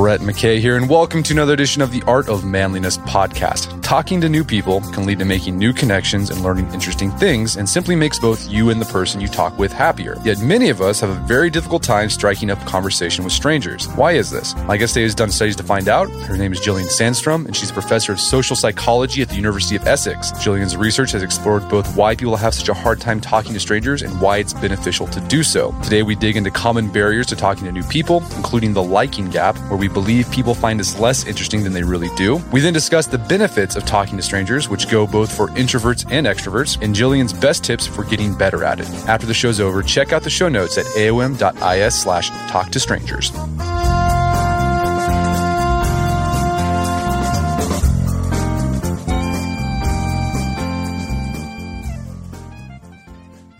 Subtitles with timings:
[0.00, 3.82] Brett McKay here, and welcome to another edition of the Art of Manliness podcast.
[3.82, 7.68] Talking to new people can lead to making new connections and learning interesting things, and
[7.68, 10.16] simply makes both you and the person you talk with happier.
[10.24, 13.88] Yet many of us have a very difficult time striking up conversation with strangers.
[13.88, 14.54] Why is this?
[14.64, 16.08] My guest today has done studies to find out.
[16.08, 19.76] Her name is Gillian Sandstrom, and she's a professor of social psychology at the University
[19.76, 20.32] of Essex.
[20.42, 24.00] Gillian's research has explored both why people have such a hard time talking to strangers
[24.00, 25.74] and why it's beneficial to do so.
[25.82, 29.58] Today, we dig into common barriers to talking to new people, including the liking gap,
[29.68, 32.36] where we believe people find us less interesting than they really do.
[32.52, 36.26] We then discuss the benefits of talking to strangers, which go both for introverts and
[36.26, 38.88] extroverts, and Gillian's best tips for getting better at it.
[39.08, 43.32] After the show's over, check out the show notes at aom.is slash talk to strangers.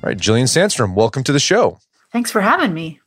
[0.03, 1.79] All right, Gillian Sandstrom, welcome to the show.
[2.11, 3.00] Thanks for having me.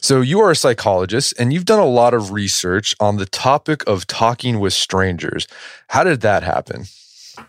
[0.00, 3.86] So, you are a psychologist and you've done a lot of research on the topic
[3.86, 5.46] of talking with strangers.
[5.88, 6.84] How did that happen?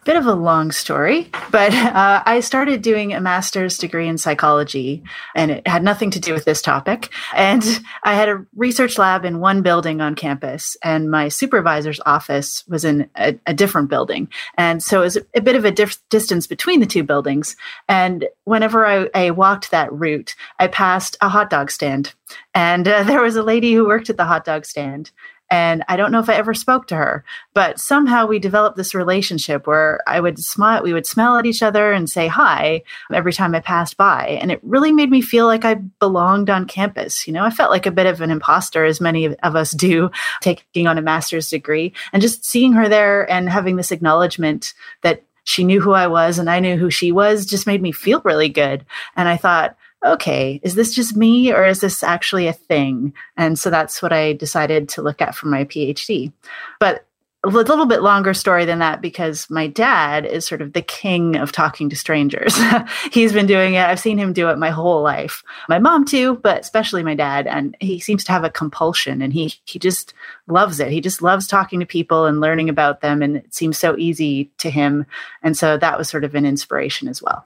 [0.06, 5.04] Bit of a long story, but uh, I started doing a master's degree in psychology,
[5.36, 7.10] and it had nothing to do with this topic.
[7.36, 7.64] And
[8.04, 12.86] I had a research lab in one building on campus, and my supervisor's office was
[12.86, 14.30] in a, a different building.
[14.58, 17.56] And so it was a bit of a diff- distance between the two buildings.
[17.88, 22.14] And whenever I, I walked that route, I passed a hot dog stand,
[22.56, 25.12] and uh, there was a lady who worked at the hot dog stand.
[25.52, 27.24] And I don't know if I ever spoke to her,
[27.54, 31.64] but somehow we developed this relationship where I would smile, we would smile at each
[31.64, 34.38] other and say hi every time I passed by.
[34.42, 37.26] And it really made me feel like I belonged on campus.
[37.26, 40.12] You know, I felt like a bit of an imposter, as many of us do,
[40.42, 41.94] taking on a master's degree.
[42.14, 46.38] And just seeing her there and having this acknowledgement that she knew who I was
[46.38, 48.86] and I knew who she was just made me feel really good.
[49.16, 53.14] And I thought, okay, is this just me or is this actually a thing?
[53.38, 56.32] And so that's what I decided to look at for my PhD.
[56.80, 57.06] But
[57.46, 61.38] a little bit longer story than that because my dad is sort of the king
[61.38, 62.54] of talking to strangers.
[63.14, 63.86] He's been doing it.
[63.86, 65.42] I've seen him do it my whole life.
[65.70, 67.48] My mom too, but especially my dad.
[67.48, 70.14] And he seems to have a compulsion and he he just
[70.48, 70.92] loves it.
[70.92, 73.22] He just loves talking to people and learning about them.
[73.22, 75.06] And it seems so easy to him.
[75.42, 77.46] And so that was sort of an inspiration as well.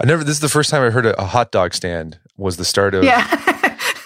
[0.00, 0.24] I never.
[0.24, 2.94] This is the first time I heard a, a hot dog stand was the start
[2.94, 3.26] of yeah.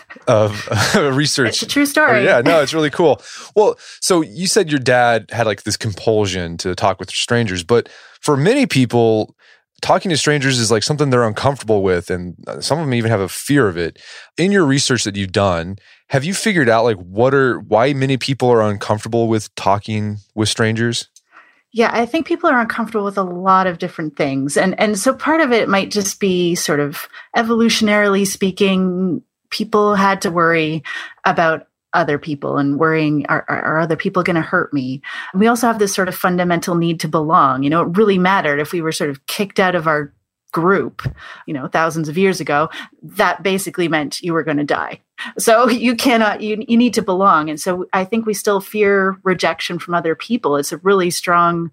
[0.27, 1.51] of uh, research.
[1.51, 2.25] It's a true story.
[2.25, 3.23] yeah, no, it's really cool.
[3.55, 7.89] Well, so you said your dad had like this compulsion to talk with strangers, but
[8.21, 9.37] for many people,
[9.83, 13.21] talking to strangers is like something they're uncomfortable with, and some of them even have
[13.21, 14.01] a fear of it.
[14.37, 15.77] In your research that you've done,
[16.09, 20.49] have you figured out like what are why many people are uncomfortable with talking with
[20.49, 21.09] strangers?
[21.75, 24.57] Yeah, I think people are uncomfortable with a lot of different things.
[24.57, 30.23] And and so part of it might just be sort of evolutionarily speaking, people had
[30.23, 30.85] to worry
[31.25, 35.01] about other people and worrying are, are, are other people going to hurt me
[35.33, 38.59] we also have this sort of fundamental need to belong you know it really mattered
[38.59, 40.13] if we were sort of kicked out of our
[40.55, 41.03] group,
[41.47, 42.71] you know, thousands of years ago,
[43.03, 45.01] that basically meant you were going to die.
[45.39, 47.49] So you cannot, you, you need to belong.
[47.49, 50.57] And so I think we still fear rejection from other people.
[50.57, 51.71] It's a really strong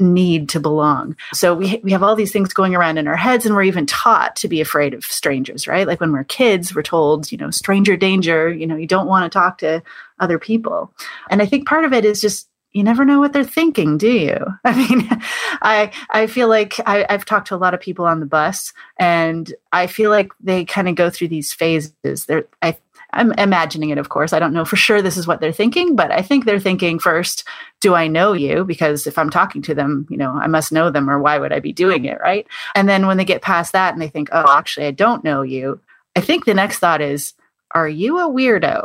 [0.00, 1.16] need to belong.
[1.32, 3.86] So we we have all these things going around in our heads and we're even
[3.86, 5.86] taught to be afraid of strangers, right?
[5.86, 9.30] Like when we're kids, we're told, you know, stranger danger, you know, you don't want
[9.30, 9.82] to talk to
[10.18, 10.92] other people.
[11.30, 14.10] And I think part of it is just you never know what they're thinking, do
[14.10, 14.38] you?
[14.64, 15.08] I mean,
[15.62, 18.72] I I feel like I, have talked to a lot of people on the bus,
[18.98, 22.26] and I feel like they kind of go through these phases.
[22.26, 22.76] There, I
[23.14, 24.32] I'm imagining it, of course.
[24.32, 26.98] I don't know for sure this is what they're thinking, but I think they're thinking
[26.98, 27.44] first,
[27.80, 28.64] do I know you?
[28.64, 31.52] Because if I'm talking to them, you know, I must know them or why would
[31.52, 32.18] I be doing it?
[32.20, 32.46] Right.
[32.74, 35.42] And then when they get past that and they think, oh, actually, I don't know
[35.42, 35.78] you,
[36.16, 37.34] I think the next thought is,
[37.74, 38.84] are you a weirdo?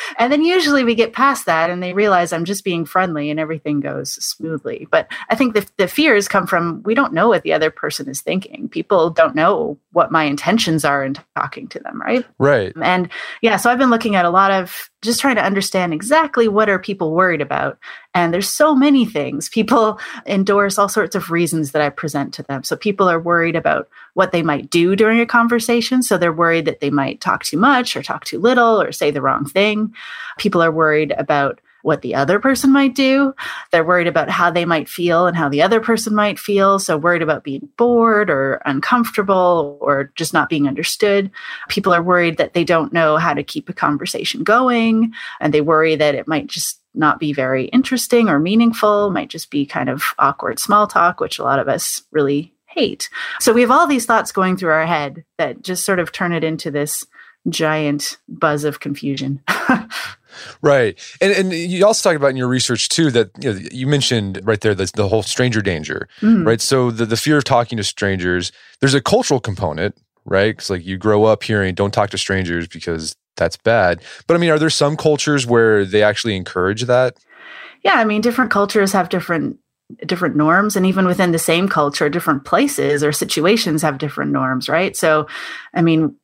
[0.18, 3.40] and then usually we get past that and they realize I'm just being friendly and
[3.40, 4.86] everything goes smoothly.
[4.90, 8.08] But I think the, the fears come from we don't know what the other person
[8.08, 8.68] is thinking.
[8.68, 12.24] People don't know what my intentions are in talking to them, right?
[12.38, 12.72] Right.
[12.82, 13.10] And
[13.42, 16.68] yeah, so I've been looking at a lot of just trying to understand exactly what
[16.68, 17.78] are people worried about.
[18.14, 19.48] And there's so many things.
[19.48, 22.62] People endorse all sorts of reasons that I present to them.
[22.62, 26.02] So people are worried about what they might do during a conversation.
[26.02, 29.10] So they're worried that they might talk too much or talk too little or say
[29.10, 29.92] the wrong thing.
[30.38, 33.34] People are worried about what the other person might do.
[33.70, 36.78] They're worried about how they might feel and how the other person might feel.
[36.78, 41.30] So, worried about being bored or uncomfortable or just not being understood.
[41.68, 45.60] People are worried that they don't know how to keep a conversation going and they
[45.60, 49.88] worry that it might just not be very interesting or meaningful, might just be kind
[49.88, 53.10] of awkward small talk, which a lot of us really hate.
[53.40, 56.32] So, we have all these thoughts going through our head that just sort of turn
[56.32, 57.06] it into this
[57.48, 59.42] giant buzz of confusion.
[60.60, 63.86] Right, and and you also talk about in your research too that you know you
[63.86, 66.46] mentioned right there the, the whole stranger danger, mm.
[66.46, 66.60] right?
[66.60, 68.52] So the the fear of talking to strangers.
[68.80, 70.56] There's a cultural component, right?
[70.56, 74.02] Because like you grow up hearing "don't talk to strangers" because that's bad.
[74.26, 77.16] But I mean, are there some cultures where they actually encourage that?
[77.82, 79.58] Yeah, I mean, different cultures have different
[80.06, 84.66] different norms and even within the same culture different places or situations have different norms
[84.68, 85.26] right so
[85.74, 86.16] i mean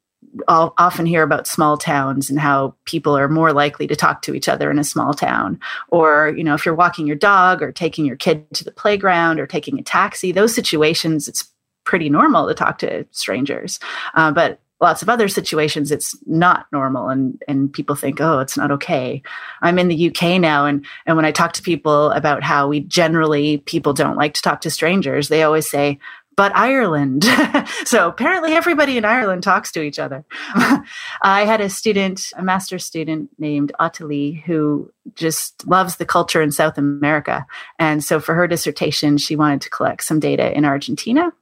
[0.47, 4.35] I'll often hear about small towns and how people are more likely to talk to
[4.35, 5.59] each other in a small town.
[5.89, 9.41] Or, you know, if you're walking your dog or taking your kid to the playground
[9.41, 11.51] or taking a taxi, those situations, it's
[11.85, 13.81] pretty normal to talk to strangers.
[14.15, 18.57] Uh, but lots of other situations it's not normal and and people think oh it's
[18.57, 19.23] not okay
[19.61, 22.81] i'm in the uk now and and when i talk to people about how we
[22.81, 25.99] generally people don't like to talk to strangers they always say
[26.39, 27.25] but Ireland.
[27.85, 30.25] so apparently everybody in Ireland talks to each other.
[30.31, 30.77] Hmm.
[31.23, 36.53] I had a student, a master's student named Ottilie, who just loves the culture in
[36.53, 37.47] South America.
[37.79, 41.33] And so for her dissertation, she wanted to collect some data in Argentina.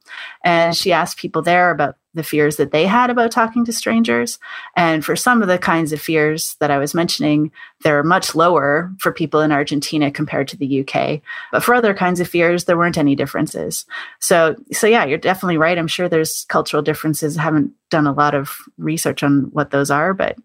[0.43, 4.39] And she asked people there about the fears that they had about talking to strangers.
[4.75, 7.51] And for some of the kinds of fears that I was mentioning,
[7.83, 11.21] they're much lower for people in Argentina compared to the UK.
[11.51, 13.85] But for other kinds of fears, there weren't any differences.
[14.19, 15.77] So, so yeah, you're definitely right.
[15.77, 17.37] I'm sure there's cultural differences.
[17.37, 20.37] I haven't done a lot of research on what those are, but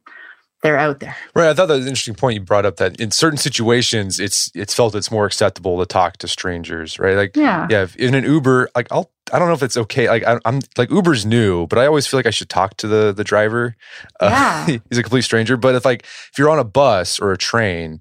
[0.63, 1.17] they're out there.
[1.35, 1.49] Right.
[1.49, 4.51] I thought that was an interesting point you brought up that in certain situations it's
[4.55, 7.17] it's felt it's more acceptable to talk to strangers, right?
[7.17, 10.09] Like yeah, yeah in an Uber, like I'll I don't know if it's okay.
[10.09, 12.87] Like I, am like Uber's new, but I always feel like I should talk to
[12.87, 13.77] the the driver.
[14.21, 14.67] Yeah.
[14.69, 15.57] Uh, he's a complete stranger.
[15.57, 18.01] But if like if you're on a bus or a train,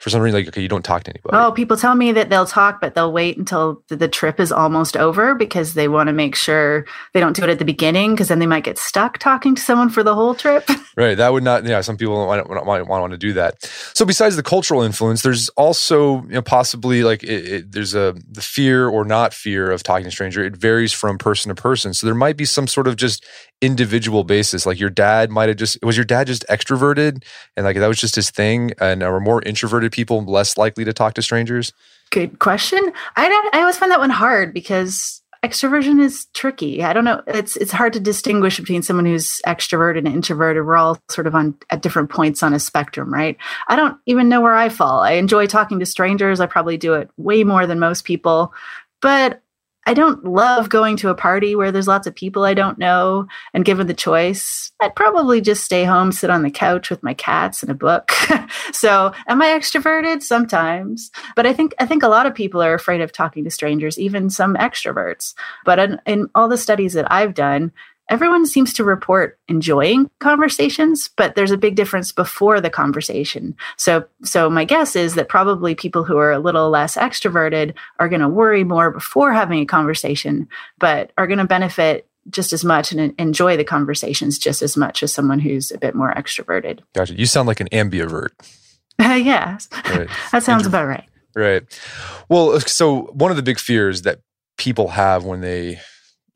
[0.00, 1.36] for some reason, like, okay, you don't talk to anybody.
[1.36, 4.96] Oh, people tell me that they'll talk, but they'll wait until the trip is almost
[4.96, 8.28] over because they want to make sure they don't do it at the beginning because
[8.28, 10.66] then they might get stuck talking to someone for the whole trip.
[10.96, 11.16] right.
[11.16, 13.62] That would not, yeah, some people might, might, might want to do that.
[13.92, 18.16] So, besides the cultural influence, there's also, you know, possibly like it, it, there's a
[18.26, 20.42] the fear or not fear of talking to a stranger.
[20.42, 21.92] It varies from person to person.
[21.92, 23.22] So, there might be some sort of just
[23.60, 24.64] individual basis.
[24.64, 27.22] Like your dad might have just was your dad just extroverted
[27.56, 30.92] and like that was just his thing, and are more introverted people less likely to
[30.92, 31.72] talk to strangers?
[32.10, 32.92] Good question.
[33.16, 36.82] I I always find that one hard because extroversion is tricky.
[36.82, 37.22] I don't know.
[37.26, 40.66] It's it's hard to distinguish between someone who's extroverted and introverted.
[40.66, 43.36] We're all sort of on at different points on a spectrum, right?
[43.68, 45.00] I don't even know where I fall.
[45.00, 46.40] I enjoy talking to strangers.
[46.40, 48.52] I probably do it way more than most people.
[49.00, 49.42] But
[49.86, 53.26] I don't love going to a party where there's lots of people I don't know.
[53.54, 57.14] And given the choice, I'd probably just stay home, sit on the couch with my
[57.14, 58.12] cats and a book.
[58.72, 60.22] so, am I extroverted?
[60.22, 63.50] Sometimes, but I think I think a lot of people are afraid of talking to
[63.50, 65.34] strangers, even some extroverts.
[65.64, 67.72] But in, in all the studies that I've done,
[68.10, 73.56] everyone seems to report enjoying conversations but there's a big difference before the conversation.
[73.76, 78.08] So so my guess is that probably people who are a little less extroverted are
[78.08, 80.48] going to worry more before having a conversation
[80.78, 85.02] but are going to benefit just as much and enjoy the conversations just as much
[85.02, 86.80] as someone who's a bit more extroverted.
[86.94, 87.14] Gotcha.
[87.14, 88.30] You sound like an ambivert.
[89.02, 90.10] Uh, yeah right.
[90.32, 91.08] that sounds about right.
[91.34, 91.62] Right.
[92.28, 94.20] Well so one of the big fears that
[94.58, 95.80] people have when they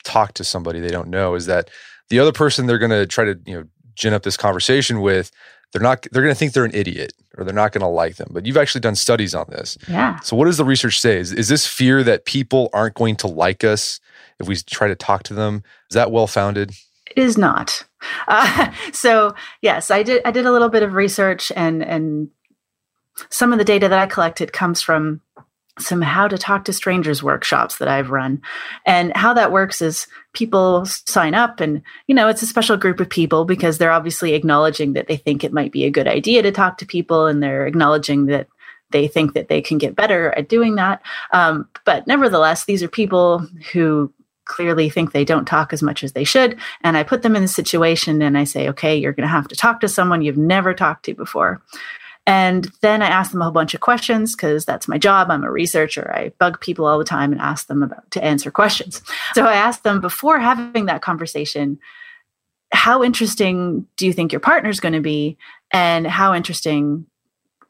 [0.04, 1.70] talk to somebody they don't know is that
[2.08, 5.30] the other person they're going to try to you know gin up this conversation with
[5.72, 8.16] they're not they're going to think they're an idiot or they're not going to like
[8.16, 11.18] them but you've actually done studies on this yeah so what does the research say
[11.18, 14.00] is, is this fear that people aren't going to like us
[14.38, 16.72] if we try to talk to them is that well founded
[17.06, 17.84] It is not.
[18.26, 20.22] Uh, so yes, I did.
[20.24, 22.28] I did a little bit of research, and and
[23.30, 25.20] some of the data that I collected comes from
[25.78, 28.40] some how to talk to strangers workshops that I've run.
[28.86, 33.00] And how that works is people sign up and you know it's a special group
[33.00, 36.42] of people because they're obviously acknowledging that they think it might be a good idea
[36.42, 38.48] to talk to people and they're acknowledging that
[38.90, 41.02] they think that they can get better at doing that.
[41.32, 43.40] Um, but nevertheless, these are people
[43.72, 44.12] who
[44.44, 46.58] clearly think they don't talk as much as they should.
[46.82, 49.48] And I put them in a situation and I say, okay, you're going to have
[49.48, 51.62] to talk to someone you've never talked to before.
[52.26, 55.30] And then I ask them a whole bunch of questions because that's my job.
[55.30, 56.10] I'm a researcher.
[56.14, 59.02] I bug people all the time and ask them about to answer questions.
[59.34, 61.78] So I asked them before having that conversation,
[62.72, 65.36] how interesting do you think your partner's going to be?
[65.70, 67.06] And how interesting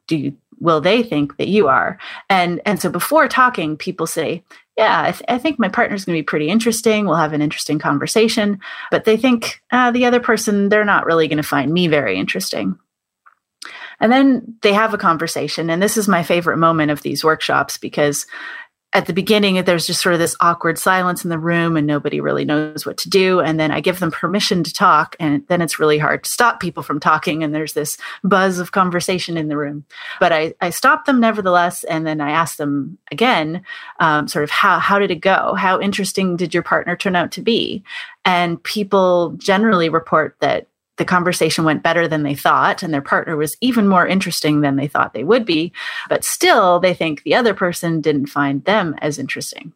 [0.07, 1.97] do you will they think that you are?
[2.29, 4.41] And and so before talking, people say,
[4.77, 7.05] yeah, I, th- I think my partner's going to be pretty interesting.
[7.05, 8.59] We'll have an interesting conversation.
[8.91, 12.17] But they think uh, the other person, they're not really going to find me very
[12.17, 12.77] interesting.
[13.99, 15.69] And then they have a conversation.
[15.69, 18.25] And this is my favorite moment of these workshops because
[18.95, 22.21] at the beginning, there's just sort of this awkward silence in the room and nobody
[22.21, 23.41] really knows what to do.
[23.41, 25.17] And then I give them permission to talk.
[25.19, 27.43] And then it's really hard to stop people from talking.
[27.43, 29.83] And there's this buzz of conversation in the room.
[30.21, 31.83] But I, I stop them nevertheless.
[31.83, 33.63] And then I ask them again,
[33.99, 35.55] um, sort of, how, how did it go?
[35.55, 37.83] How interesting did your partner turn out to be?
[38.23, 40.67] And people generally report that
[40.97, 44.75] the conversation went better than they thought and their partner was even more interesting than
[44.75, 45.71] they thought they would be
[46.09, 49.73] but still they think the other person didn't find them as interesting.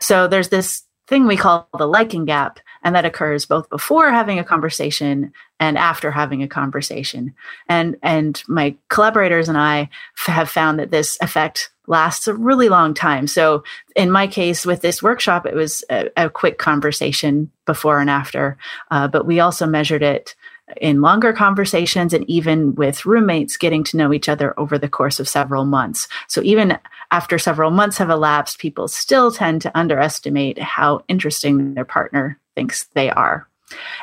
[0.00, 4.38] So there's this thing we call the liking gap and that occurs both before having
[4.38, 7.34] a conversation and after having a conversation.
[7.68, 9.88] And and my collaborators and i
[10.18, 13.26] f- have found that this effect lasts a really long time.
[13.26, 13.64] So
[13.96, 18.56] in my case with this workshop it was a, a quick conversation before and after
[18.90, 20.34] uh, but we also measured it
[20.76, 25.20] in longer conversations and even with roommates getting to know each other over the course
[25.20, 26.08] of several months.
[26.28, 26.78] So even
[27.10, 32.84] after several months have elapsed, people still tend to underestimate how interesting their partner thinks
[32.94, 33.46] they are.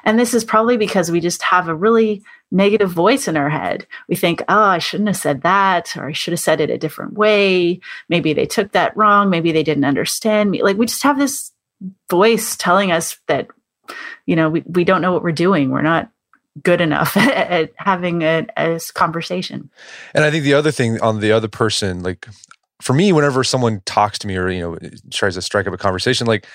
[0.03, 3.85] And this is probably because we just have a really negative voice in our head.
[4.07, 6.77] We think, oh, I shouldn't have said that, or I should have said it a
[6.77, 7.79] different way.
[8.07, 9.29] Maybe they took that wrong.
[9.29, 10.63] Maybe they didn't understand me.
[10.63, 11.51] Like we just have this
[12.09, 13.47] voice telling us that,
[14.25, 15.69] you know, we, we don't know what we're doing.
[15.69, 16.09] We're not
[16.63, 19.69] good enough at having a, a conversation.
[20.13, 22.27] And I think the other thing on the other person, like
[22.81, 24.77] for me, whenever someone talks to me or you know
[25.11, 26.47] tries to strike up a conversation, like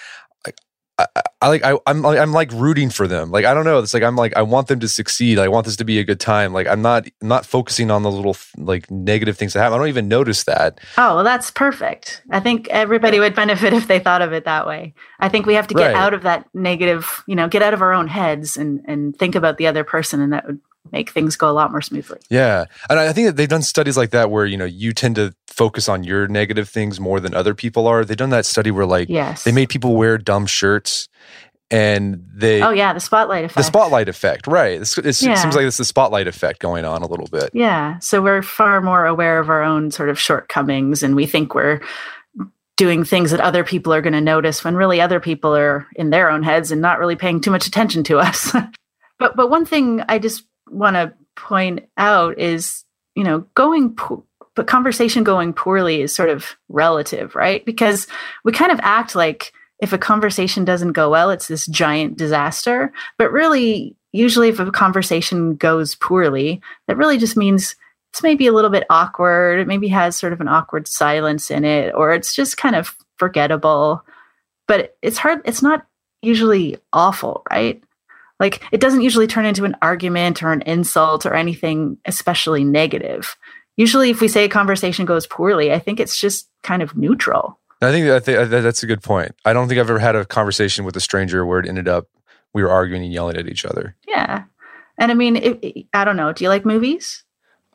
[0.99, 1.07] I,
[1.45, 3.31] I, like I, I'm I'm like rooting for them.
[3.31, 3.79] Like I don't know.
[3.79, 5.39] It's like I'm like I want them to succeed.
[5.39, 6.55] I want this to be a good time.
[6.55, 9.75] Like I'm not I'm not focusing on the little like negative things that happen.
[9.75, 10.81] I don't even notice that.
[10.97, 12.23] Oh well, that's perfect.
[12.31, 14.95] I think everybody would benefit if they thought of it that way.
[15.21, 15.97] I think we have to get right.
[15.97, 17.23] out of that negative.
[17.27, 20.23] You know, get out of our own heads and and think about the other person,
[20.23, 20.61] and that would
[20.93, 22.19] make things go a lot more smoothly.
[22.31, 22.67] Yeah.
[22.89, 25.35] And I think that they've done studies like that where, you know, you tend to
[25.49, 28.05] focus on your negative things more than other people are.
[28.05, 29.45] They've done that study where like yes.
[29.45, 31.09] they made people wear dumb shirts
[31.71, 33.57] and they Oh yeah, the spotlight effect.
[33.57, 34.81] The spotlight effect, right.
[34.81, 35.33] It's, it's, yeah.
[35.33, 37.51] It seems like it's the spotlight effect going on a little bit.
[37.55, 37.99] Yeah.
[38.01, 41.81] So we're far more aware of our own sort of shortcomings and we think we're
[42.77, 46.11] doing things that other people are going to notice when really other people are in
[46.11, 48.53] their own heads and not really paying too much attention to us.
[49.19, 54.25] but but one thing I just want to point out is, you know, going, po-
[54.55, 57.65] but conversation going poorly is sort of relative, right?
[57.65, 58.07] Because
[58.45, 62.93] we kind of act like if a conversation doesn't go well, it's this giant disaster.
[63.19, 67.77] But really, usually, if a conversation goes poorly, that really just means
[68.13, 69.59] it's maybe a little bit awkward.
[69.59, 72.95] It maybe has sort of an awkward silence in it, or it's just kind of
[73.19, 74.05] forgettable.
[74.69, 75.85] But it's hard, it's not
[76.23, 77.83] usually awful, right?
[78.45, 83.37] Like it doesn't usually turn into an argument or an insult or anything especially negative.
[83.79, 87.59] Usually, if we say a conversation goes poorly, I think it's just kind of neutral.
[87.81, 89.35] I think, I think that's a good point.
[89.47, 92.07] I don't think I've ever had a conversation with a stranger where it ended up
[92.53, 93.97] we were arguing and yelling at each other.
[94.07, 94.45] Yeah.
[94.99, 96.35] And I mean, it, it, I don't know.
[96.35, 97.25] Do you like movies?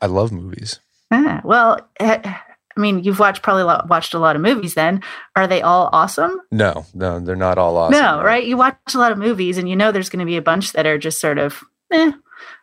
[0.04, 0.80] I love movies.
[1.10, 2.38] Ah, well, eh,
[2.80, 4.74] I mean, you've watched probably watched a lot of movies.
[4.74, 5.04] Then
[5.36, 6.40] are they all awesome?
[6.50, 8.02] No, no, they're not all awesome.
[8.02, 8.46] No, right?
[8.46, 10.72] You watch a lot of movies, and you know there's going to be a bunch
[10.72, 12.14] that are just sort of, eh.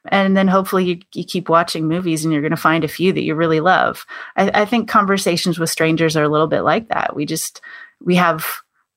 [0.09, 3.13] And then hopefully you, you keep watching movies, and you're going to find a few
[3.13, 4.07] that you really love.
[4.37, 7.15] I, I think conversations with strangers are a little bit like that.
[7.15, 7.61] We just
[8.03, 8.47] we have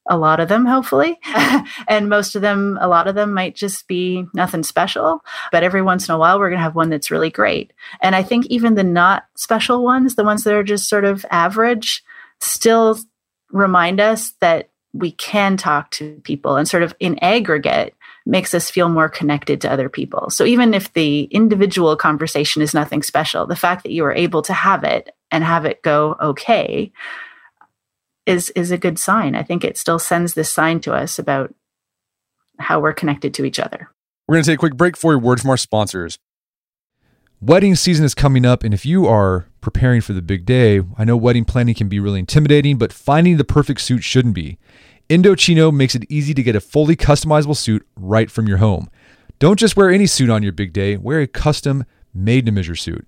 [0.10, 1.20] a lot of them, hopefully.
[1.88, 5.24] and most of them, a lot of them might just be nothing special.
[5.52, 7.72] But every once in a while, we're going to have one that's really great.
[8.02, 11.26] And I think even the not special ones, the ones that are just sort of
[11.30, 12.04] average,
[12.40, 12.98] still
[13.52, 18.70] remind us that we can talk to people and sort of in aggregate makes us
[18.70, 20.30] feel more connected to other people.
[20.30, 24.42] So even if the individual conversation is nothing special, the fact that you are able
[24.44, 26.92] to have it and have it go okay
[28.30, 29.36] is is a good sign.
[29.36, 31.54] I think it still sends this sign to us about
[32.60, 33.90] how we're connected to each other.
[34.28, 36.20] We're going to take a quick break for a word from our sponsors.
[37.42, 41.06] Wedding season is coming up, and if you are preparing for the big day, I
[41.06, 44.60] know wedding planning can be really intimidating, but finding the perfect suit shouldn't be.
[45.10, 48.90] Indochino makes it easy to get a fully customizable suit right from your home.
[49.40, 52.76] Don't just wear any suit on your big day, wear a custom made to measure
[52.76, 53.08] suit.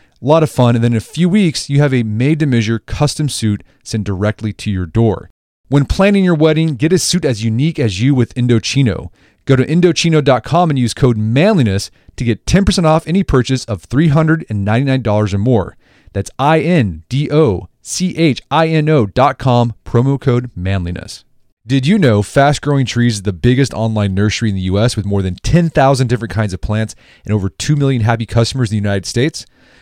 [0.21, 0.75] A lot of fun.
[0.75, 4.03] And then in a few weeks, you have a made to measure custom suit sent
[4.03, 5.29] directly to your door.
[5.67, 9.11] When planning your wedding, get a suit as unique as you with Indochino.
[9.45, 15.33] Go to Indochino.com and use code manliness to get 10% off any purchase of $399
[15.33, 15.77] or more.
[16.13, 21.23] That's I N D O C H I N O.com, promo code manliness.
[21.65, 25.05] Did you know Fast Growing Trees is the biggest online nursery in the US with
[25.05, 28.81] more than 10,000 different kinds of plants and over 2 million happy customers in the
[28.81, 29.45] United States?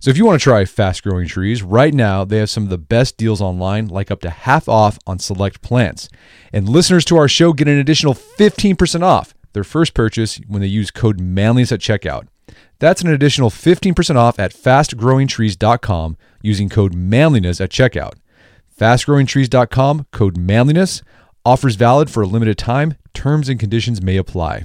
[0.00, 2.70] So if you want to try fast growing trees, right now they have some of
[2.70, 6.08] the best deals online, like up to half off on select plants.
[6.54, 10.68] And listeners to our show get an additional 15% off their first purchase when they
[10.68, 12.28] use code manliness at checkout.
[12.78, 18.14] That's an additional 15% off at fastgrowingtrees.com using code manliness at checkout.
[18.78, 21.02] Fastgrowingtrees.com, code manliness.
[21.44, 22.94] Offers valid for a limited time.
[23.12, 24.64] Terms and conditions may apply.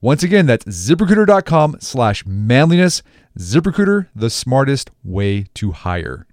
[0.00, 3.02] Once again, that's ziprecruiter.com slash manliness.
[3.38, 6.26] ZipRecruiter, the smartest way to hire.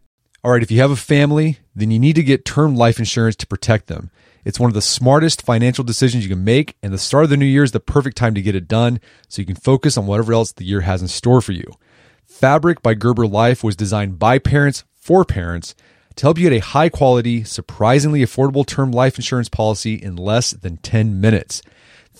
[0.43, 3.35] All right, if you have a family, then you need to get term life insurance
[3.37, 4.11] to protect them.
[4.45, 7.37] It's one of the smartest financial decisions you can make, and the start of the
[7.37, 8.99] new year is the perfect time to get it done
[9.29, 11.65] so you can focus on whatever else the year has in store for you.
[12.25, 15.75] Fabric by Gerber Life was designed by parents for parents
[16.15, 20.51] to help you get a high quality, surprisingly affordable term life insurance policy in less
[20.51, 21.61] than 10 minutes.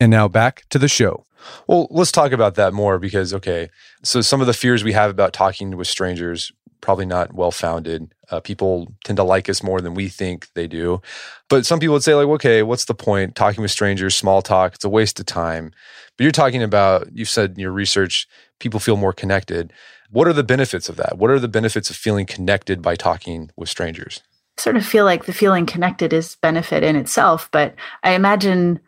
[0.00, 1.24] And now back to the show.
[1.66, 3.68] Well, let's talk about that more because, okay,
[4.02, 8.12] so some of the fears we have about talking with strangers probably not well founded.
[8.30, 11.00] Uh, people tend to like us more than we think they do.
[11.48, 13.34] But some people would say, like, okay, what's the point?
[13.34, 15.72] Talking with strangers, small talk, it's a waste of time.
[16.16, 18.28] But you're talking about, you've said in your research,
[18.60, 19.72] people feel more connected.
[20.10, 21.16] What are the benefits of that?
[21.16, 24.22] What are the benefits of feeling connected by talking with strangers?
[24.58, 28.78] I sort of feel like the feeling connected is benefit in itself, but I imagine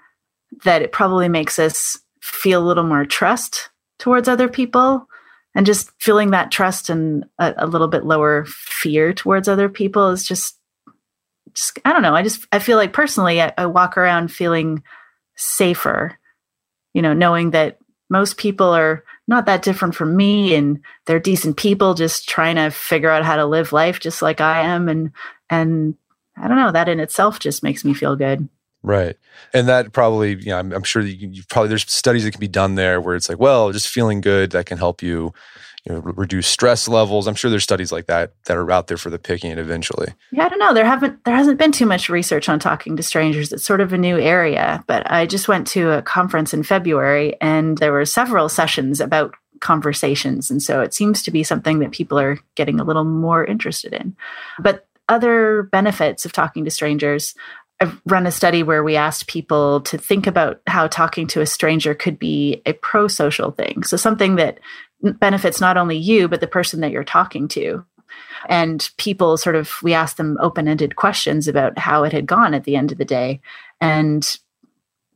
[0.64, 5.06] that it probably makes us feel a little more trust towards other people
[5.54, 10.10] and just feeling that trust and a, a, little bit lower fear towards other people
[10.10, 10.58] is just
[11.54, 12.14] just i don't know.
[12.14, 14.82] I just i feel like personally I, I, walk around feeling
[15.36, 16.18] safer
[16.92, 17.78] you know knowing that
[18.10, 22.70] most people are not that different from me and they're decent people just trying to
[22.70, 24.88] figure out how to live life just like i am.
[24.88, 25.12] And
[25.48, 25.94] and
[26.36, 28.48] i don't know that in itself just makes me feel good
[28.86, 29.16] Right.
[29.52, 32.38] And that probably, you know, I'm, I'm sure you, you probably, there's studies that can
[32.38, 35.34] be done there where it's like, well, just feeling good that can help you,
[35.84, 37.26] you know, reduce stress levels.
[37.26, 40.14] I'm sure there's studies like that that are out there for the picking eventually.
[40.30, 40.72] Yeah, I don't know.
[40.72, 43.52] There haven't, there hasn't been too much research on talking to strangers.
[43.52, 47.34] It's sort of a new area, but I just went to a conference in February
[47.40, 50.48] and there were several sessions about conversations.
[50.48, 53.92] And so it seems to be something that people are getting a little more interested
[53.92, 54.14] in.
[54.60, 57.34] But other benefits of talking to strangers
[57.80, 61.46] I've run a study where we asked people to think about how talking to a
[61.46, 63.82] stranger could be a pro social thing.
[63.82, 64.60] So, something that
[65.02, 67.84] benefits not only you, but the person that you're talking to.
[68.48, 72.54] And people sort of, we asked them open ended questions about how it had gone
[72.54, 73.40] at the end of the day.
[73.80, 74.38] And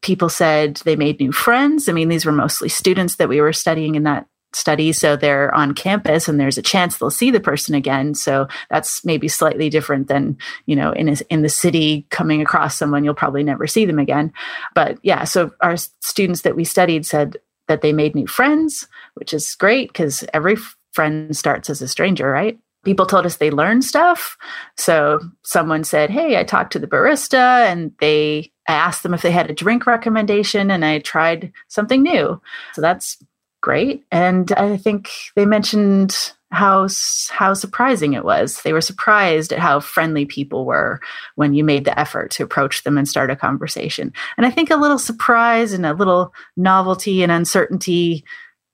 [0.02, 1.88] people said they made new friends.
[1.88, 5.54] I mean, these were mostly students that we were studying in that study so they're
[5.54, 8.14] on campus and there's a chance they'll see the person again.
[8.14, 10.36] So that's maybe slightly different than
[10.66, 13.98] you know in a, in the city coming across someone you'll probably never see them
[13.98, 14.32] again.
[14.74, 17.36] But yeah so our students that we studied said
[17.68, 20.56] that they made new friends which is great because every
[20.92, 22.58] friend starts as a stranger right?
[22.82, 24.38] People told us they learned stuff.
[24.76, 29.22] So someone said hey i talked to the barista and they I asked them if
[29.22, 32.40] they had a drink recommendation and I tried something new.
[32.72, 33.18] So that's
[33.60, 34.04] great.
[34.10, 36.88] And I think they mentioned how
[37.30, 38.62] how surprising it was.
[38.62, 41.00] They were surprised at how friendly people were
[41.36, 44.12] when you made the effort to approach them and start a conversation.
[44.36, 48.24] And I think a little surprise and a little novelty and uncertainty,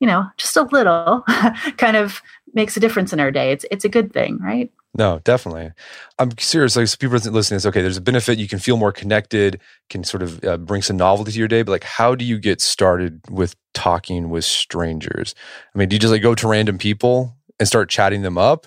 [0.00, 1.22] you know, just a little
[1.76, 2.22] kind of
[2.54, 3.52] makes a difference in our day.
[3.52, 4.72] It's it's a good thing, right?
[4.96, 5.72] No, definitely.
[6.18, 6.74] I'm serious.
[6.74, 8.38] Like so people listening to okay, there's a benefit.
[8.38, 11.62] You can feel more connected, can sort of uh, bring some novelty to your day.
[11.62, 15.34] But like, how do you get started with talking with strangers?
[15.74, 18.66] I mean, do you just like go to random people and start chatting them up?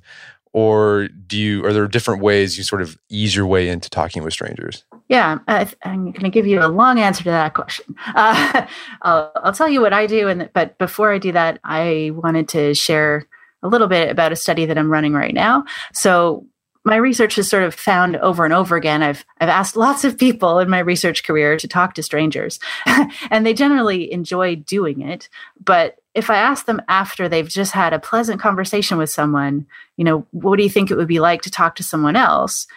[0.51, 4.23] Or do you, are there different ways you sort of ease your way into talking
[4.23, 4.83] with strangers?
[5.07, 7.95] Yeah, I, am going to give you a long answer to that question.
[8.15, 8.65] Uh,
[9.03, 10.27] I'll, I'll tell you what I do.
[10.27, 13.27] And, but before I do that, I wanted to share
[13.63, 15.65] a little bit about a study that I'm running right now.
[15.93, 16.45] So
[16.85, 20.17] my research has sort of found over and over again I've I've asked lots of
[20.17, 22.59] people in my research career to talk to strangers
[23.29, 25.29] and they generally enjoy doing it.
[25.63, 29.67] But if I ask them after they've just had a pleasant conversation with someone
[29.97, 32.67] you know what do you think it would be like to talk to someone else?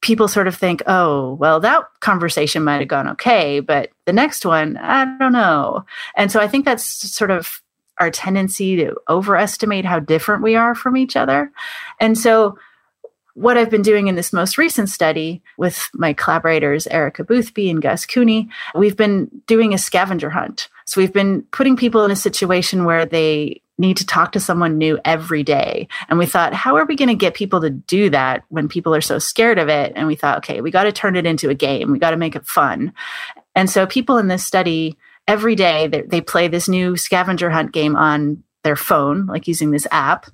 [0.00, 4.44] people sort of think oh well that conversation might have gone okay but the next
[4.44, 5.84] one I don't know.
[6.16, 7.61] And so I think that's sort of
[8.02, 11.52] our tendency to overestimate how different we are from each other.
[12.00, 12.58] And so,
[13.34, 17.80] what I've been doing in this most recent study with my collaborators, Erica Boothby and
[17.80, 20.68] Gus Cooney, we've been doing a scavenger hunt.
[20.84, 24.78] So, we've been putting people in a situation where they need to talk to someone
[24.78, 25.86] new every day.
[26.08, 28.94] And we thought, how are we going to get people to do that when people
[28.94, 29.92] are so scared of it?
[29.94, 31.90] And we thought, okay, we got to turn it into a game.
[31.90, 32.92] We got to make it fun.
[33.54, 37.72] And so people in this study every day they, they play this new scavenger hunt
[37.72, 40.26] game on their phone, like using this app.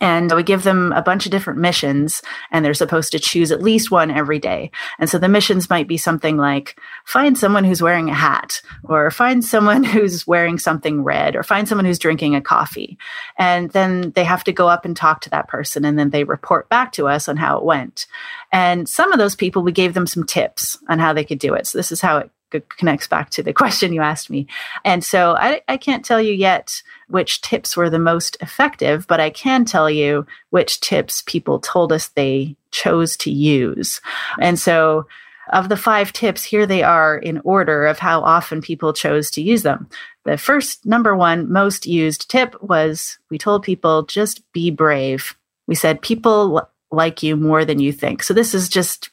[0.00, 3.62] And we give them a bunch of different missions, and they're supposed to choose at
[3.62, 4.72] least one every day.
[4.98, 9.08] And so the missions might be something like find someone who's wearing a hat, or
[9.12, 12.98] find someone who's wearing something red, or find someone who's drinking a coffee.
[13.38, 16.24] And then they have to go up and talk to that person, and then they
[16.24, 18.08] report back to us on how it went.
[18.50, 21.54] And some of those people, we gave them some tips on how they could do
[21.54, 21.68] it.
[21.68, 24.46] So this is how it connects back to the question you asked me.
[24.84, 29.20] And so I, I can't tell you yet which tips were the most effective, but
[29.20, 34.00] I can tell you which tips people told us they chose to use.
[34.40, 35.06] And so
[35.52, 39.42] of the five tips, here they are in order of how often people chose to
[39.42, 39.88] use them.
[40.24, 45.36] The first, number one, most used tip was we told people just be brave.
[45.66, 48.22] We said people like you more than you think.
[48.22, 49.10] So this is just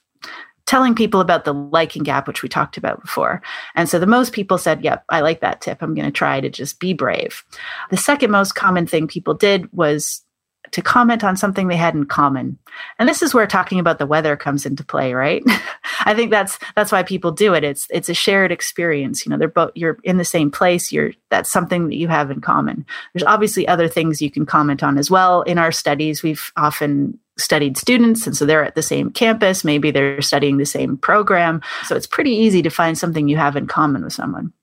[0.65, 3.41] telling people about the liking gap, which we talked about before.
[3.75, 5.81] And so the most people said, Yep, I like that tip.
[5.81, 7.43] I'm going to try to just be brave.
[7.89, 10.23] The second most common thing people did was
[10.71, 12.57] to comment on something they had in common.
[12.99, 15.43] And this is where talking about the weather comes into play, right?
[16.05, 17.63] I think that's that's why people do it.
[17.63, 19.25] It's it's a shared experience.
[19.25, 20.91] You know, they're both you're in the same place.
[20.91, 22.85] You're that's something that you have in common.
[23.13, 25.41] There's obviously other things you can comment on as well.
[25.41, 29.91] In our studies, we've often studied students and so they're at the same campus maybe
[29.91, 33.67] they're studying the same program so it's pretty easy to find something you have in
[33.67, 34.53] common with someone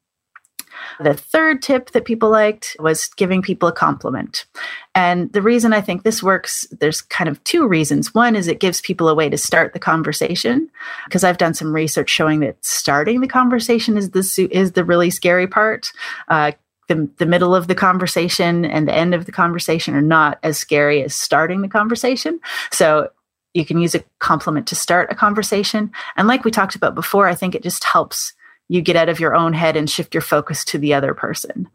[1.01, 4.47] the third tip that people liked was giving people a compliment.
[4.95, 8.15] And the reason I think this works, there's kind of two reasons.
[8.15, 10.69] One is it gives people a way to start the conversation,
[11.05, 15.11] because I've done some research showing that starting the conversation is the is the really
[15.11, 15.93] scary part.
[16.29, 16.53] Uh,
[16.89, 20.59] the, the middle of the conversation and the end of the conversation are not as
[20.59, 22.41] scary as starting the conversation.
[22.71, 23.11] So
[23.55, 25.91] you can use a compliment to start a conversation.
[26.17, 28.33] And like we talked about before, I think it just helps
[28.69, 31.69] you get out of your own head and shift your focus to the other person.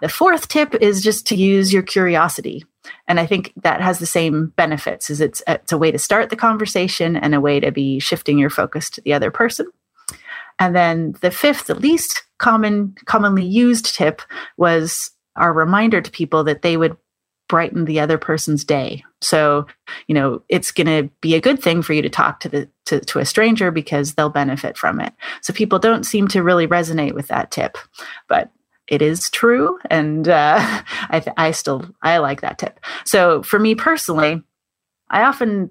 [0.00, 2.64] The fourth tip is just to use your curiosity.
[3.06, 6.30] And I think that has the same benefits is it's, it's a way to start
[6.30, 9.70] the conversation and a way to be shifting your focus to the other person.
[10.60, 14.22] And then the fifth, the least common commonly used tip
[14.56, 16.96] was our reminder to people that they would
[17.48, 19.02] brighten the other person's day.
[19.22, 19.66] So,
[20.06, 22.68] you know, it's going to be a good thing for you to talk to the
[22.86, 25.12] to, to a stranger because they'll benefit from it.
[25.42, 27.76] So people don't seem to really resonate with that tip,
[28.28, 28.52] but
[28.86, 32.80] it is true, and uh, I I still I like that tip.
[33.04, 34.42] So for me personally,
[35.08, 35.70] I often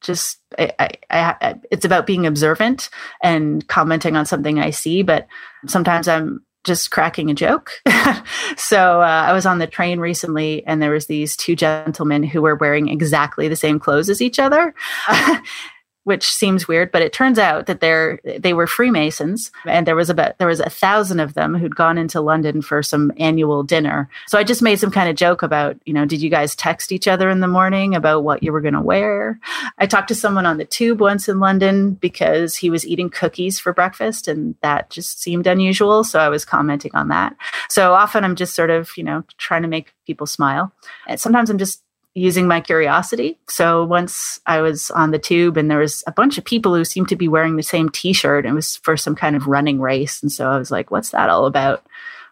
[0.00, 2.90] just I, I, I, it's about being observant
[3.22, 5.26] and commenting on something I see, but
[5.66, 7.72] sometimes I'm just cracking a joke.
[8.56, 12.42] so uh, I was on the train recently, and there was these two gentlemen who
[12.42, 14.74] were wearing exactly the same clothes as each other.
[16.08, 20.08] which seems weird, but it turns out that they're they were Freemasons, and there was
[20.08, 24.08] about there was a thousand of them who'd gone into London for some annual dinner.
[24.26, 26.92] So I just made some kind of joke about, you know, did you guys text
[26.92, 29.38] each other in the morning about what you were going to wear?
[29.76, 33.60] I talked to someone on the tube once in London because he was eating cookies
[33.60, 36.04] for breakfast, and that just seemed unusual.
[36.04, 37.36] So I was commenting on that.
[37.68, 40.72] So often I'm just sort of, you know, trying to make people smile.
[41.06, 41.82] And sometimes I'm just
[42.18, 43.38] using my curiosity.
[43.48, 46.84] So once I was on the tube and there was a bunch of people who
[46.84, 49.80] seemed to be wearing the same t-shirt and it was for some kind of running
[49.80, 50.22] race.
[50.22, 51.86] And so I was like, what's that all about?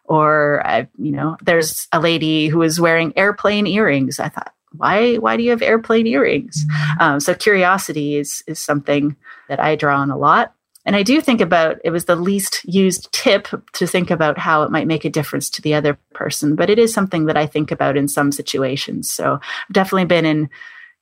[0.05, 4.21] Or I, you know, there's a lady who was wearing airplane earrings.
[4.21, 6.65] I thought, why, why do you have airplane earrings?
[6.65, 7.01] Mm-hmm.
[7.01, 9.17] Um, so curiosity is, is something
[9.49, 10.55] that I draw on a lot.
[10.87, 14.63] And I do think about it was the least used tip to think about how
[14.63, 17.47] it might make a difference to the other person, but it is something that I
[17.47, 19.11] think about in some situations.
[19.11, 20.49] So I've definitely been in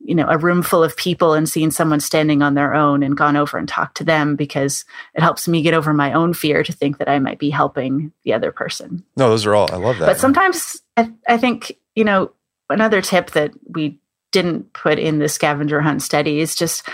[0.00, 3.16] you know a room full of people and seen someone standing on their own and
[3.16, 6.62] gone over and talked to them because it helps me get over my own fear
[6.62, 9.04] to think that I might be helping the other person.
[9.16, 10.06] No, those are all I love that.
[10.06, 12.32] But sometimes I, I think you know
[12.68, 13.98] another tip that we
[14.30, 16.88] didn't put in the scavenger hunt study is just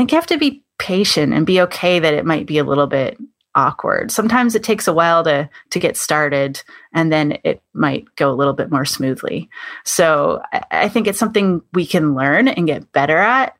[0.00, 2.64] I think you have to be patient and be okay that it might be a
[2.64, 3.18] little bit
[3.54, 4.10] awkward.
[4.10, 6.62] Sometimes it takes a while to to get started
[6.94, 9.50] and then it might go a little bit more smoothly.
[9.84, 13.58] So I, I think it's something we can learn and get better at,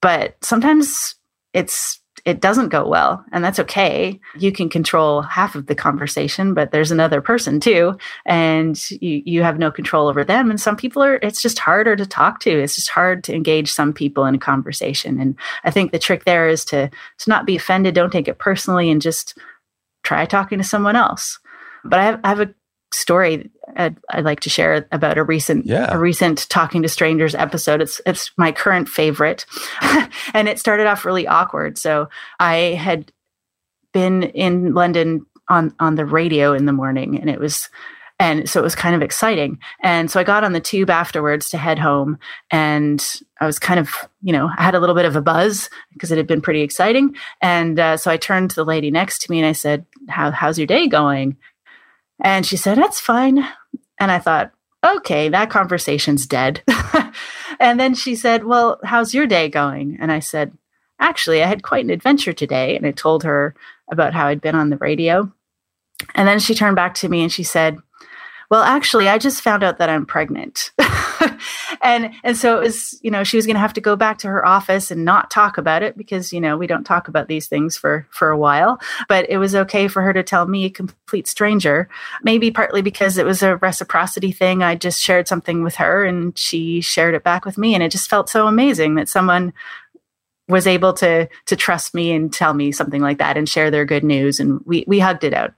[0.00, 1.16] but sometimes
[1.54, 4.20] it's it doesn't go well and that's okay.
[4.38, 9.42] You can control half of the conversation but there's another person too and you you
[9.42, 10.50] have no control over them.
[10.50, 12.50] And some people are it's just harder to talk to.
[12.50, 15.20] It's just hard to engage some people in a conversation.
[15.20, 17.94] And i think the trick there is to to not be offended.
[17.94, 19.38] Don't take it personally and just
[20.02, 21.38] try talking to someone else.
[21.84, 22.54] But i have, I have a
[22.92, 25.92] story I'd, I'd, like to share about a recent yeah.
[25.92, 27.80] a recent talking to strangers episode.
[27.80, 29.46] It's it's my current favorite,
[30.34, 31.78] and it started off really awkward.
[31.78, 33.12] So I had
[33.92, 37.68] been in London on on the radio in the morning, and it was.
[38.18, 39.58] And so it was kind of exciting.
[39.82, 42.18] And so I got on the tube afterwards to head home.
[42.50, 43.02] And
[43.40, 46.12] I was kind of, you know, I had a little bit of a buzz because
[46.12, 47.16] it had been pretty exciting.
[47.40, 50.32] And uh, so I turned to the lady next to me and I said, How,
[50.32, 51.38] How's your day going?
[52.20, 53.46] And she said, That's fine.
[53.98, 54.52] And I thought,
[54.84, 56.62] okay, that conversation's dead.
[57.60, 59.98] and then she said, Well, how's your day going?
[60.00, 60.56] And I said,
[60.98, 62.76] Actually, I had quite an adventure today.
[62.76, 63.54] And I told her
[63.90, 65.32] about how I'd been on the radio.
[66.14, 67.78] And then she turned back to me and she said,
[68.50, 70.72] Well, actually, I just found out that I'm pregnant.
[71.82, 74.18] and and so it was you know she was going to have to go back
[74.18, 77.28] to her office and not talk about it because you know we don't talk about
[77.28, 78.80] these things for for a while.
[79.08, 81.88] But it was okay for her to tell me a complete stranger
[82.22, 84.62] maybe partly because it was a reciprocity thing.
[84.62, 87.74] I just shared something with her and she shared it back with me.
[87.74, 89.52] And it just felt so amazing that someone
[90.48, 93.84] was able to to trust me and tell me something like that and share their
[93.84, 94.40] good news.
[94.40, 95.54] And we we hugged it out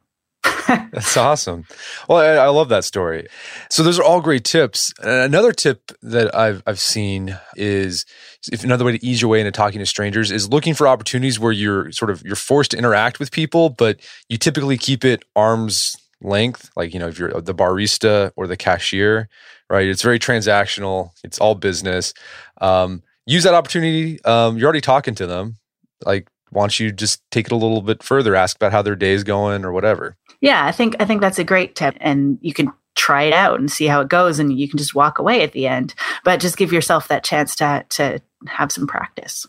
[0.93, 1.65] That's awesome.
[2.09, 3.27] Well, I, I, love that story.
[3.71, 4.93] So those are all great tips.
[5.03, 8.05] And another tip that I've I've seen is
[8.51, 11.39] if another way to ease your way into talking to strangers is looking for opportunities
[11.39, 15.25] where you're sort of you're forced to interact with people, but you typically keep it
[15.37, 16.71] arm's length.
[16.77, 19.29] Like you know, if you're the barista or the cashier,
[19.69, 19.87] right?
[19.87, 21.11] It's very transactional.
[21.25, 22.15] It's all business.
[22.61, 24.23] Um, use that opportunity.
[24.25, 25.57] Um, you're already talking to them.
[26.05, 28.95] Like why don't you just take it a little bit further ask about how their
[28.95, 32.37] day is going or whatever yeah i think i think that's a great tip and
[32.43, 35.19] you can try it out and see how it goes and you can just walk
[35.19, 39.47] away at the end but just give yourself that chance to to have some practice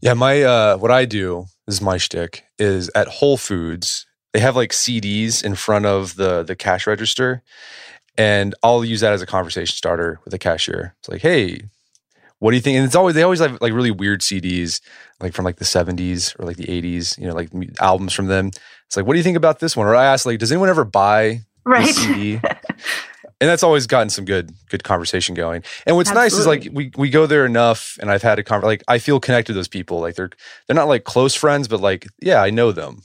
[0.00, 4.56] yeah my uh what i do is my shtick is at whole foods they have
[4.56, 7.42] like cds in front of the the cash register
[8.16, 11.60] and i'll use that as a conversation starter with the cashier it's like hey
[12.38, 12.76] what do you think?
[12.76, 14.80] And it's always they always have like really weird CDs,
[15.20, 18.50] like from like the '70s or like the '80s, you know, like albums from them.
[18.86, 19.86] It's like, what do you think about this one?
[19.86, 22.40] Or I ask, like, does anyone ever buy right CD?
[23.40, 25.62] and that's always gotten some good good conversation going.
[25.86, 26.24] And what's Absolutely.
[26.24, 28.68] nice is like we we go there enough, and I've had a conversation.
[28.68, 30.00] Like I feel connected to those people.
[30.00, 30.30] Like they're
[30.66, 33.02] they're not like close friends, but like yeah, I know them.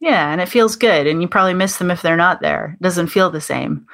[0.00, 2.76] Yeah, and it feels good, and you probably miss them if they're not there.
[2.80, 3.86] It doesn't feel the same.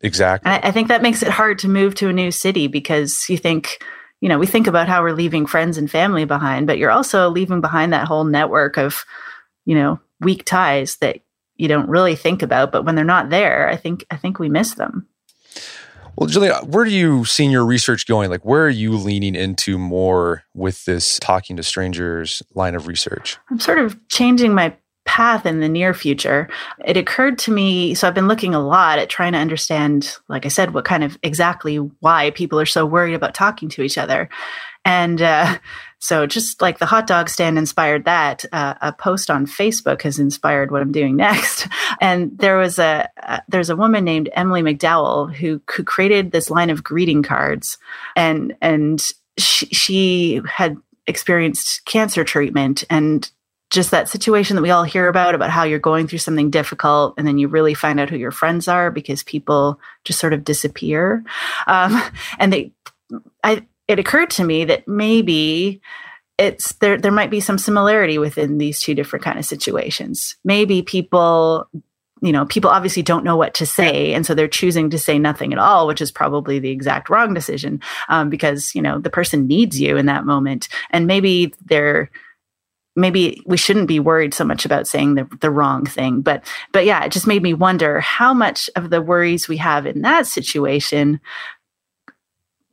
[0.00, 0.50] Exactly.
[0.50, 3.36] I, I think that makes it hard to move to a new city because you
[3.36, 3.78] think
[4.20, 7.30] you know, we think about how we're leaving friends and family behind, but you're also
[7.30, 9.04] leaving behind that whole network of,
[9.64, 11.20] you know, weak ties that
[11.56, 12.72] you don't really think about.
[12.72, 15.06] But when they're not there, I think I think we miss them.
[16.16, 18.28] Well, Gillian, where do you see your research going?
[18.28, 23.38] Like, where are you leaning into more with this talking to strangers line of research?
[23.50, 24.74] I'm sort of changing my
[25.08, 26.50] path in the near future,
[26.84, 27.94] it occurred to me.
[27.94, 31.02] So I've been looking a lot at trying to understand, like I said, what kind
[31.02, 34.28] of exactly why people are so worried about talking to each other.
[34.84, 35.58] And uh,
[36.00, 40.18] so just like the hot dog stand inspired that, uh, a post on Facebook has
[40.18, 41.66] inspired what I'm doing next.
[42.00, 46.70] And there was a uh, there's a woman named Emily McDowell who, created this line
[46.70, 47.76] of greeting cards,
[48.14, 49.02] and and
[49.36, 50.76] she, she had
[51.08, 53.30] experienced cancer treatment and
[53.70, 57.14] just that situation that we all hear about about how you're going through something difficult
[57.16, 60.44] and then you really find out who your friends are because people just sort of
[60.44, 61.24] disappear
[61.66, 62.00] um,
[62.38, 62.72] and they
[63.42, 65.80] I, it occurred to me that maybe
[66.36, 70.36] it's there there might be some similarity within these two different kind of situations.
[70.44, 71.68] Maybe people
[72.20, 75.18] you know people obviously don't know what to say and so they're choosing to say
[75.18, 79.10] nothing at all which is probably the exact wrong decision um, because you know the
[79.10, 80.68] person needs you in that moment.
[80.90, 82.10] And maybe they're
[82.94, 86.84] maybe we shouldn't be worried so much about saying the, the wrong thing but but
[86.84, 90.26] yeah it just made me wonder how much of the worries we have in that
[90.26, 91.20] situation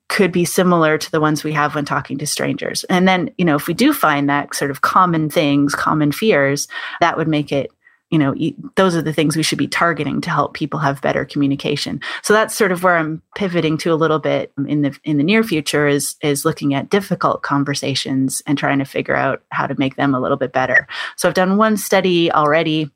[0.07, 2.83] could be similar to the ones we have when talking to strangers.
[2.85, 6.67] And then you know if we do find that sort of common things common fears
[6.99, 7.71] that would make it
[8.11, 8.35] you know
[8.75, 12.01] those are the things we should be targeting to help people have better communication.
[12.21, 15.23] So that's sort of where i'm pivoting to a little bit in the in the
[15.23, 19.79] near future is is looking at difficult conversations and trying to figure out how to
[19.79, 20.87] make them a little bit better.
[21.15, 22.91] So i've done one study already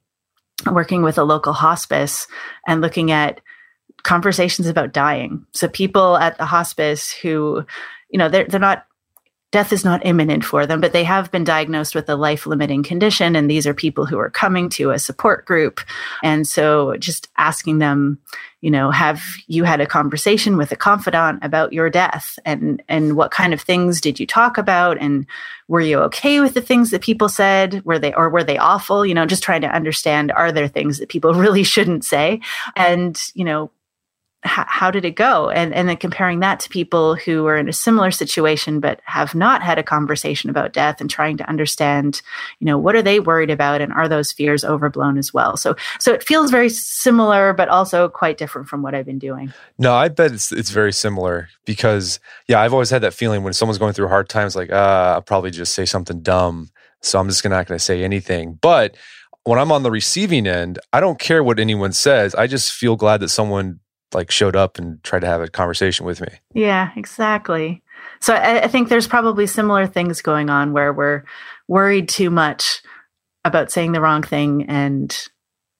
[0.69, 2.27] working with a local hospice
[2.67, 3.41] and looking at
[4.03, 7.65] conversations about dying so people at the hospice who
[8.09, 8.85] you know they're, they're not
[9.51, 12.83] death is not imminent for them, but they have been diagnosed with a life limiting
[12.83, 13.35] condition.
[13.35, 15.81] And these are people who are coming to a support group.
[16.23, 18.19] And so just asking them,
[18.61, 23.15] you know, have you had a conversation with a confidant about your death and, and
[23.15, 24.99] what kind of things did you talk about?
[24.99, 25.25] And
[25.67, 27.83] were you okay with the things that people said?
[27.85, 29.03] Were they, or were they awful?
[29.03, 32.41] You know, just trying to understand, are there things that people really shouldn't say?
[32.75, 33.71] And, you know,
[34.43, 35.49] how did it go?
[35.49, 39.35] And and then comparing that to people who are in a similar situation but have
[39.35, 42.21] not had a conversation about death and trying to understand
[42.59, 45.57] you know what are they worried about and are those fears overblown as well?
[45.57, 49.51] So so it feels very similar but also quite different from what i've been doing.
[49.77, 53.53] No i bet it's it's very similar because yeah i've always had that feeling when
[53.53, 56.69] someone's going through hard times like uh i'll probably just say something dumb
[57.01, 58.57] so i'm just not going to say anything.
[58.61, 58.95] But
[59.43, 62.95] when i'm on the receiving end i don't care what anyone says i just feel
[62.95, 63.79] glad that someone
[64.13, 66.29] like showed up and tried to have a conversation with me.
[66.53, 67.83] Yeah, exactly.
[68.19, 71.23] So I, I, think there's probably similar things going on where we're
[71.67, 72.81] worried too much
[73.45, 75.27] about saying the wrong thing and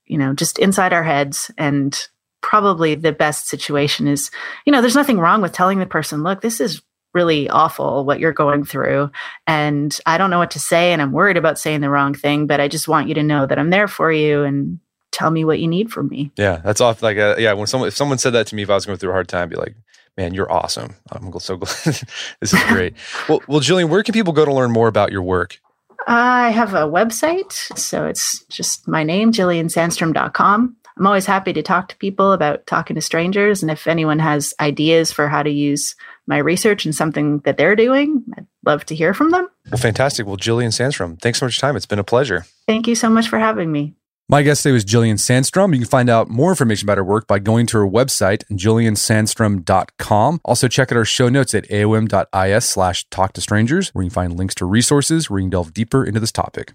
[0.06, 2.08] you know just inside our heads and
[2.42, 4.30] probably the best situation is
[4.64, 6.82] you know there's nothing wrong with telling the person look this is
[7.12, 9.10] really awful what you're going through
[9.46, 12.46] and i don't know what to say and i'm worried about saying the wrong thing
[12.46, 14.78] but i just want you to know that i'm there for you and
[15.12, 16.30] tell me what you need from me.
[16.36, 17.02] Yeah, that's off.
[17.02, 18.86] Like, a, uh, yeah, when someone if someone said that to me, if I was
[18.86, 19.74] going through a hard time, I'd be like,
[20.16, 20.94] "Man, you're awesome.
[21.10, 21.76] I'm so glad.
[22.40, 22.94] this is great."
[23.28, 25.60] well, well, Gillian, where can people go to learn more about your work?
[26.06, 30.76] I have a website, so it's just my name, GillianSandstrom.com.
[31.00, 33.62] I'm always happy to talk to people about talking to strangers.
[33.62, 35.94] And if anyone has ideas for how to use
[36.26, 39.48] my research and something that they're doing, I'd love to hear from them.
[39.70, 40.26] Well, fantastic.
[40.26, 41.76] Well, Gillian Sandstrom, thanks so much for your time.
[41.76, 42.44] It's been a pleasure.
[42.66, 43.94] Thank you so much for having me.
[44.30, 45.72] My guest today was Gillian Sandstrom.
[45.72, 50.40] You can find out more information about her work by going to her website, gilliansandstrom.com.
[50.44, 54.14] Also, check out our show notes at aom.is slash talk to strangers, where you can
[54.14, 56.70] find links to resources where you can delve deeper into this topic.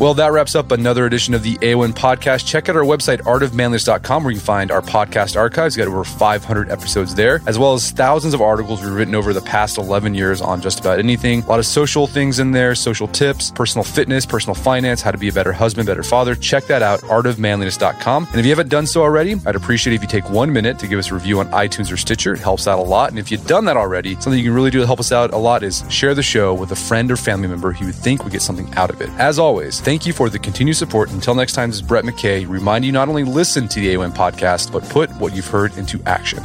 [0.00, 2.46] Well, that wraps up another edition of the AOM podcast.
[2.46, 5.76] Check out our website, artofmanliness.com, where you can find our podcast archives.
[5.76, 9.32] We've got over 500 episodes there, as well as thousands of articles we've written over
[9.32, 11.42] the past 11 years on just about anything.
[11.42, 15.18] A lot of social things in there, social tips, personal fitness, personal finance, how to
[15.18, 16.36] be a better husband, better father.
[16.36, 18.28] Check that out, artofmanliness.com.
[18.30, 20.86] And if you haven't done so already, I'd appreciate if you take one minute to
[20.86, 22.34] give us a review on iTunes or Stitcher.
[22.34, 23.10] It helps out a lot.
[23.10, 25.32] And if you've done that already, something you can really do to help us out
[25.32, 27.96] a lot is share the show with a friend or family member who you would
[27.96, 29.10] think would get something out of it.
[29.18, 31.10] As always, Thank you for the continued support.
[31.12, 34.12] Until next time, this is Brett McKay, remind you not only listen to the AOM
[34.12, 36.40] podcast, but put what you've heard into action.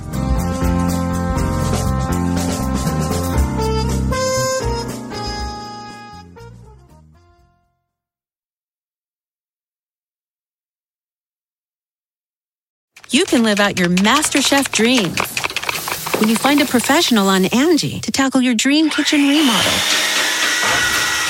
[13.10, 15.20] You can live out your MasterChef dreams
[16.22, 21.03] when you find a professional on Angi to tackle your dream kitchen remodel.